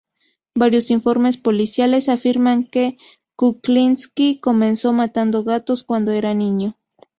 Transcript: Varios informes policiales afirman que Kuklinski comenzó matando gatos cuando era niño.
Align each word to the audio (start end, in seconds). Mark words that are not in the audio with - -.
Varios 0.55 0.89
informes 0.89 1.37
policiales 1.37 2.09
afirman 2.09 2.63
que 2.63 2.97
Kuklinski 3.35 4.39
comenzó 4.39 4.93
matando 4.93 5.43
gatos 5.43 5.83
cuando 5.83 6.09
era 6.11 6.33
niño. 6.33 6.75